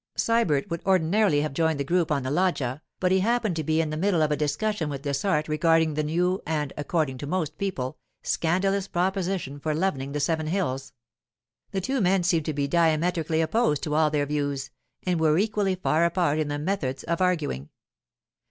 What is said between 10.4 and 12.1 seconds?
Hills. The two